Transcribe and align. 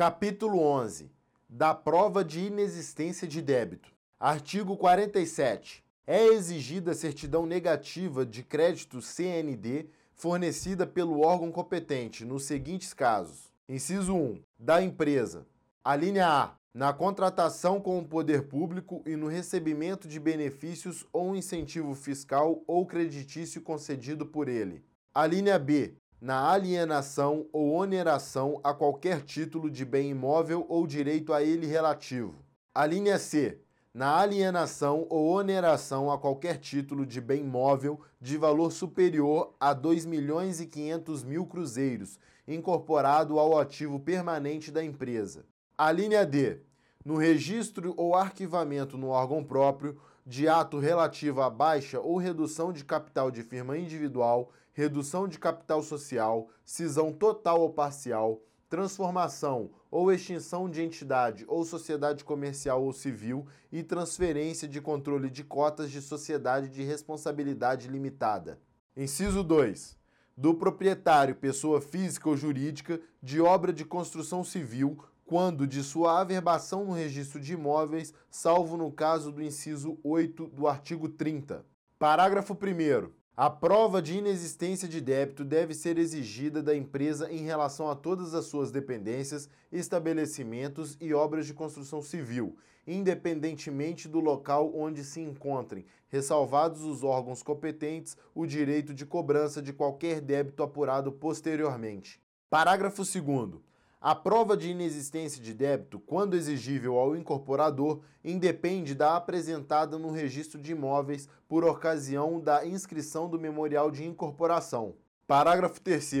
Capítulo 0.00 0.62
11. 0.62 1.10
Da 1.46 1.74
prova 1.74 2.24
de 2.24 2.40
inexistência 2.40 3.28
de 3.28 3.42
débito. 3.42 3.92
Artigo 4.18 4.74
47. 4.74 5.84
É 6.06 6.24
exigida 6.28 6.94
certidão 6.94 7.44
negativa 7.44 8.24
de 8.24 8.42
crédito 8.42 9.02
CND 9.02 9.90
fornecida 10.14 10.86
pelo 10.86 11.20
órgão 11.20 11.52
competente 11.52 12.24
nos 12.24 12.44
seguintes 12.44 12.94
casos: 12.94 13.52
Inciso 13.68 14.14
1. 14.14 14.40
Da 14.58 14.80
empresa. 14.80 15.46
A 15.84 15.94
linha 15.96 16.26
A. 16.26 16.54
Na 16.72 16.94
contratação 16.94 17.78
com 17.78 17.98
o 17.98 18.08
poder 18.08 18.48
público 18.48 19.02
e 19.04 19.16
no 19.16 19.26
recebimento 19.26 20.08
de 20.08 20.18
benefícios 20.18 21.04
ou 21.12 21.36
incentivo 21.36 21.94
fiscal 21.94 22.62
ou 22.66 22.86
creditício 22.86 23.60
concedido 23.60 24.24
por 24.24 24.48
ele. 24.48 24.82
A 25.14 25.26
linha 25.26 25.58
B 25.58 25.92
na 26.20 26.50
alienação 26.50 27.46
ou 27.50 27.72
oneração 27.72 28.60
a 28.62 28.74
qualquer 28.74 29.22
título 29.22 29.70
de 29.70 29.86
bem 29.86 30.10
imóvel 30.10 30.66
ou 30.68 30.86
direito 30.86 31.32
a 31.32 31.42
ele 31.42 31.66
relativo. 31.66 32.34
A 32.74 32.84
linha 32.84 33.18
C, 33.18 33.58
na 33.92 34.18
alienação 34.18 35.06
ou 35.08 35.30
oneração 35.30 36.10
a 36.10 36.18
qualquer 36.18 36.58
título 36.58 37.06
de 37.06 37.20
bem 37.20 37.42
móvel 37.42 38.00
de 38.20 38.36
valor 38.36 38.70
superior 38.70 39.54
a 39.58 39.72
2 39.72 40.04
milhões 40.04 40.60
e 40.60 40.66
500 40.66 41.24
mil 41.24 41.46
cruzeiros, 41.46 42.18
incorporado 42.46 43.38
ao 43.38 43.58
ativo 43.58 43.98
permanente 43.98 44.70
da 44.70 44.84
empresa. 44.84 45.46
A 45.76 45.90
linha 45.90 46.26
D, 46.26 46.58
no 47.02 47.16
registro 47.16 47.94
ou 47.96 48.14
arquivamento 48.14 48.98
no 48.98 49.08
órgão 49.08 49.42
próprio 49.42 49.98
de 50.30 50.46
ato 50.46 50.78
relativo 50.78 51.40
à 51.42 51.50
baixa 51.50 51.98
ou 51.98 52.16
redução 52.16 52.72
de 52.72 52.84
capital 52.84 53.32
de 53.32 53.42
firma 53.42 53.76
individual, 53.76 54.52
redução 54.72 55.26
de 55.26 55.40
capital 55.40 55.82
social, 55.82 56.48
cisão 56.64 57.12
total 57.12 57.60
ou 57.60 57.70
parcial, 57.70 58.40
transformação 58.68 59.72
ou 59.90 60.12
extinção 60.12 60.70
de 60.70 60.82
entidade 60.82 61.44
ou 61.48 61.64
sociedade 61.64 62.22
comercial 62.22 62.84
ou 62.84 62.92
civil 62.92 63.44
e 63.72 63.82
transferência 63.82 64.68
de 64.68 64.80
controle 64.80 65.28
de 65.28 65.42
cotas 65.42 65.90
de 65.90 66.00
sociedade 66.00 66.68
de 66.68 66.84
responsabilidade 66.84 67.88
limitada. 67.88 68.60
Inciso 68.96 69.42
2 69.42 69.98
do 70.36 70.54
proprietário, 70.54 71.34
pessoa 71.34 71.82
física 71.82 72.28
ou 72.28 72.36
jurídica, 72.36 72.98
de 73.20 73.40
obra 73.42 73.72
de 73.72 73.84
construção 73.84 74.42
civil 74.44 74.96
quando 75.30 75.64
de 75.64 75.84
sua 75.84 76.20
averbação 76.20 76.84
no 76.84 76.92
registro 76.92 77.38
de 77.38 77.52
imóveis, 77.52 78.12
salvo 78.28 78.76
no 78.76 78.90
caso 78.90 79.30
do 79.30 79.40
inciso 79.40 79.96
8 80.02 80.48
do 80.48 80.66
artigo 80.66 81.08
30. 81.08 81.64
Parágrafo 82.00 82.52
1. 82.52 83.12
A 83.36 83.48
prova 83.48 84.02
de 84.02 84.18
inexistência 84.18 84.88
de 84.88 85.00
débito 85.00 85.44
deve 85.44 85.72
ser 85.72 85.98
exigida 85.98 86.60
da 86.60 86.74
empresa 86.74 87.32
em 87.32 87.44
relação 87.44 87.88
a 87.88 87.94
todas 87.94 88.34
as 88.34 88.46
suas 88.46 88.72
dependências, 88.72 89.48
estabelecimentos 89.70 90.98
e 91.00 91.14
obras 91.14 91.46
de 91.46 91.54
construção 91.54 92.02
civil, 92.02 92.56
independentemente 92.84 94.08
do 94.08 94.18
local 94.18 94.72
onde 94.74 95.04
se 95.04 95.20
encontrem, 95.20 95.86
ressalvados 96.08 96.82
os 96.82 97.04
órgãos 97.04 97.40
competentes 97.40 98.16
o 98.34 98.44
direito 98.46 98.92
de 98.92 99.06
cobrança 99.06 99.62
de 99.62 99.72
qualquer 99.72 100.20
débito 100.20 100.64
apurado 100.64 101.12
posteriormente. 101.12 102.20
Parágrafo 102.50 103.04
2. 103.04 103.70
A 104.02 104.14
prova 104.14 104.56
de 104.56 104.70
inexistência 104.70 105.42
de 105.42 105.52
débito, 105.52 106.00
quando 106.00 106.34
exigível 106.34 106.96
ao 106.96 107.14
incorporador, 107.14 108.00
independe 108.24 108.94
da 108.94 109.14
apresentada 109.14 109.98
no 109.98 110.10
registro 110.10 110.58
de 110.58 110.72
imóveis 110.72 111.28
por 111.46 111.64
ocasião 111.66 112.40
da 112.40 112.64
inscrição 112.64 113.28
do 113.28 113.38
memorial 113.38 113.90
de 113.90 114.02
incorporação. 114.06 114.94
Parágrafo 115.26 115.82
3. 115.82 116.12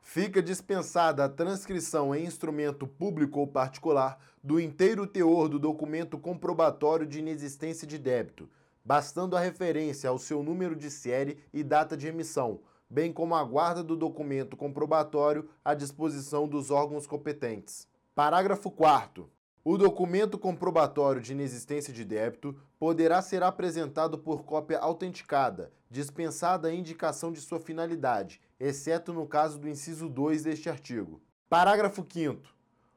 Fica 0.00 0.40
dispensada 0.40 1.24
a 1.24 1.28
transcrição 1.28 2.14
em 2.14 2.24
instrumento 2.24 2.86
público 2.86 3.40
ou 3.40 3.48
particular 3.48 4.20
do 4.40 4.60
inteiro 4.60 5.04
teor 5.04 5.48
do 5.48 5.58
documento 5.58 6.18
comprobatório 6.18 7.04
de 7.04 7.18
inexistência 7.18 7.84
de 7.84 7.98
débito, 7.98 8.48
bastando 8.84 9.36
a 9.36 9.40
referência 9.40 10.08
ao 10.08 10.20
seu 10.20 10.40
número 10.40 10.76
de 10.76 10.88
série 10.88 11.38
e 11.52 11.64
data 11.64 11.96
de 11.96 12.06
emissão 12.06 12.60
bem 12.90 13.12
como 13.12 13.34
a 13.34 13.44
guarda 13.44 13.82
do 13.82 13.96
documento 13.96 14.56
comprobatório 14.56 15.48
à 15.64 15.74
disposição 15.74 16.48
dos 16.48 16.70
órgãos 16.70 17.06
competentes. 17.06 17.86
Parágrafo 18.14 18.70
4. 18.70 19.30
O 19.64 19.76
documento 19.76 20.38
comprobatório 20.38 21.20
de 21.20 21.32
inexistência 21.32 21.92
de 21.92 22.04
débito 22.04 22.56
poderá 22.78 23.20
ser 23.20 23.42
apresentado 23.42 24.16
por 24.16 24.44
cópia 24.44 24.78
autenticada, 24.78 25.70
dispensada 25.90 26.68
a 26.68 26.74
indicação 26.74 27.30
de 27.30 27.40
sua 27.40 27.60
finalidade, 27.60 28.40
exceto 28.58 29.12
no 29.12 29.26
caso 29.26 29.58
do 29.58 29.68
inciso 29.68 30.08
2 30.08 30.44
deste 30.44 30.70
artigo. 30.70 31.20
Parágrafo 31.50 32.06
5. 32.10 32.40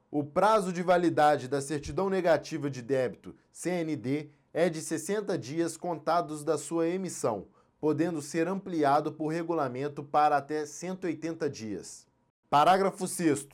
O 0.09 0.23
prazo 0.23 0.71
de 0.71 0.81
validade 0.81 1.47
da 1.47 1.61
certidão 1.61 2.09
negativa 2.09 2.69
de 2.69 2.81
débito, 2.81 3.35
CND, 3.51 4.29
é 4.53 4.69
de 4.69 4.81
60 4.81 5.37
dias 5.37 5.75
contados 5.75 6.43
da 6.43 6.57
sua 6.57 6.87
emissão 6.87 7.47
podendo 7.81 8.21
ser 8.21 8.47
ampliado 8.47 9.11
por 9.11 9.29
regulamento 9.29 10.03
para 10.03 10.37
até 10.37 10.67
180 10.67 11.49
dias. 11.49 12.05
Parágrafo 12.47 13.07
6. 13.07 13.47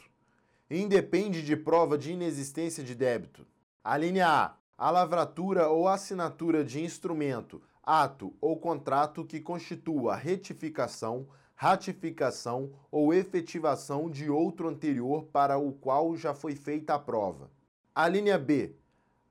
Independe 0.70 1.42
de 1.42 1.56
prova 1.56 1.98
de 1.98 2.12
inexistência 2.12 2.84
de 2.84 2.94
débito. 2.94 3.48
A 3.82 3.96
linha 3.98 4.28
A. 4.28 4.58
A 4.78 4.92
lavratura 4.92 5.70
ou 5.70 5.88
assinatura 5.88 6.64
de 6.64 6.84
instrumento, 6.84 7.60
ato 7.82 8.32
ou 8.40 8.60
contrato 8.60 9.26
que 9.26 9.40
constitua 9.40 10.16
retificação, 10.16 11.28
ratificação 11.56 12.72
ou 12.92 13.12
efetivação 13.12 14.08
de 14.08 14.30
outro 14.30 14.68
anterior 14.68 15.24
para 15.34 15.58
o 15.58 15.72
qual 15.72 16.16
já 16.16 16.36
foi 16.36 16.54
feita 16.54 16.94
a 16.94 17.00
prova. 17.00 17.50
A 17.96 18.08
linha 18.08 18.38
B 18.38 18.76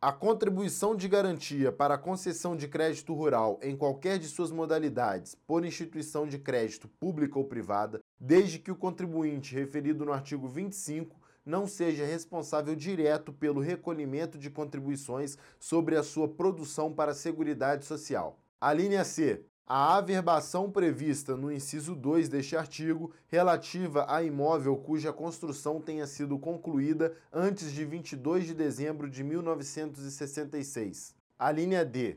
a 0.01 0.13
contribuição 0.13 0.95
de 0.95 1.09
garantia 1.09 1.73
para 1.73 1.95
a 1.95 1.99
concessão 1.99 2.55
de 2.55 2.69
crédito 2.69 3.15
rural 3.15 3.59
em 3.63 3.75
qualquer 3.75 4.19
de 4.19 4.29
suas 4.29 4.51
modalidades 4.51 5.35
por 5.47 5.65
instituição 5.65 6.27
de 6.27 6.39
crédito 6.39 6.87
pública 6.87 7.39
ou 7.39 7.45
privada, 7.47 8.01
desde 8.21 8.59
que 8.59 8.71
o 8.71 8.77
contribuinte 8.77 9.55
referido 9.55 10.05
no 10.05 10.13
artigo 10.13 10.47
25 10.47 11.17
não 11.47 11.67
seja 11.67 12.05
responsável 12.05 12.75
direto 12.75 13.33
pelo 13.33 13.61
recolhimento 13.61 14.37
de 14.37 14.51
contribuições 14.51 15.39
sobre 15.59 15.97
a 15.97 16.03
sua 16.03 16.29
produção 16.29 16.93
para 16.93 17.13
a 17.13 17.15
Seguridade 17.15 17.87
Social. 17.87 18.39
A 18.61 18.73
linha 18.73 19.05
C 19.05 19.45
a 19.67 19.97
averbação 19.97 20.71
prevista 20.71 21.37
no 21.37 21.51
inciso 21.51 21.97
2 21.97 22.29
deste 22.29 22.57
artigo, 22.57 23.13
relativa 23.27 24.07
a 24.09 24.23
imóvel 24.23 24.77
cuja 24.77 25.13
construção 25.13 25.81
tenha 25.81 26.07
sido 26.07 26.39
concluída 26.39 27.13
antes 27.33 27.73
de 27.73 27.85
22 27.85 28.47
de 28.47 28.55
dezembro 28.55 29.11
de 29.11 29.25
1966. 29.25 31.17
A 31.37 31.51
linha 31.51 31.85
D. 31.85 32.17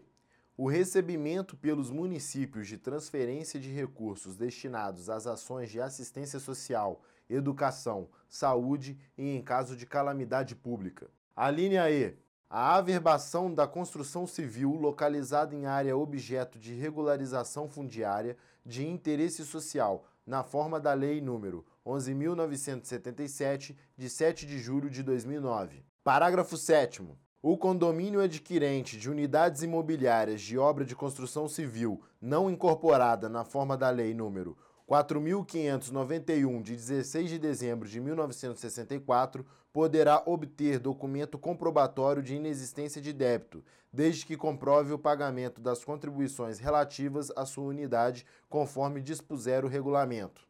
O 0.55 0.69
recebimento 0.69 1.57
pelos 1.57 1.89
municípios 1.89 2.67
de 2.67 2.77
transferência 2.77 3.59
de 3.59 3.71
recursos 3.71 4.35
destinados 4.35 5.09
às 5.09 5.25
ações 5.25 5.71
de 5.71 5.81
assistência 5.81 6.37
social, 6.37 7.01
educação, 7.27 8.09
saúde 8.27 8.95
e 9.17 9.35
em 9.35 9.41
caso 9.41 9.75
de 9.75 9.87
calamidade 9.87 10.55
pública. 10.55 11.09
A 11.35 11.49
linha 11.49 11.89
E 11.89 12.15
a 12.49 12.77
averbação 12.77 13.53
da 13.53 13.67
construção 13.67 14.25
civil 14.25 14.71
localizada 14.71 15.53
em 15.53 15.67
área 15.67 15.95
objeto 15.95 16.57
de 16.57 16.73
regularização 16.73 17.69
fundiária 17.69 18.35
de 18.65 18.87
interesse 18.87 19.45
social, 19.45 20.03
na 20.25 20.43
forma 20.43 20.79
da 20.79 20.93
Lei 20.93 21.21
nº 21.21 21.63
11.977, 21.85 23.75
de 23.95 24.09
7 24.09 24.47
de 24.47 24.57
julho 24.57 24.89
de 24.89 25.03
2009. 25.03 25.83
Parágrafo 26.03 26.57
7. 26.57 27.07
O 27.41 27.55
condomínio 27.55 28.19
adquirente 28.19 28.97
de 28.97 29.09
unidades 29.09 29.61
imobiliárias 29.61 30.41
de 30.41 30.57
obra 30.57 30.83
de 30.83 30.95
construção 30.95 31.47
civil 31.47 32.01
não 32.19 32.49
incorporada 32.49 33.29
na 33.29 33.43
forma 33.45 33.77
da 33.77 33.91
Lei 33.91 34.13
nº 34.13 34.55
4.591, 34.89 36.63
de 36.63 36.75
16 36.75 37.29
de 37.29 37.37
dezembro 37.37 37.87
de 37.87 38.01
1964, 38.01 39.45
poderá 39.71 40.23
obter 40.25 40.79
documento 40.79 41.37
comprobatório 41.37 42.23
de 42.23 42.33
inexistência 42.33 42.99
de 42.99 43.13
débito, 43.13 43.63
desde 43.93 44.25
que 44.25 44.35
comprove 44.35 44.91
o 44.91 44.97
pagamento 44.97 45.61
das 45.61 45.85
contribuições 45.85 46.57
relativas 46.57 47.31
à 47.35 47.45
sua 47.45 47.65
unidade, 47.65 48.25
conforme 48.49 48.99
dispuser 48.99 49.63
o 49.63 49.67
regulamento. 49.67 50.43